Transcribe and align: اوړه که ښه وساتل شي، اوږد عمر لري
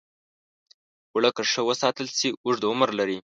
اوړه 1.11 1.29
که 1.35 1.43
ښه 1.51 1.61
وساتل 1.69 2.07
شي، 2.17 2.29
اوږد 2.45 2.63
عمر 2.69 2.89
لري 2.99 3.17